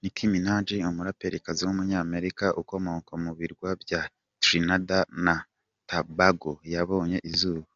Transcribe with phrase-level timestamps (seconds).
[0.00, 4.00] Nicki Minaj, umuraperikazi w’umunyamerika ukomoka mu birwa bya
[4.42, 5.34] Trinidad na
[5.88, 7.66] Tobago yabonye izuba.